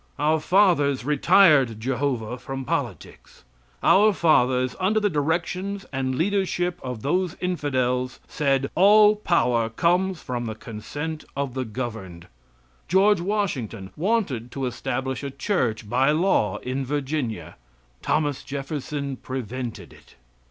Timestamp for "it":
19.93-20.15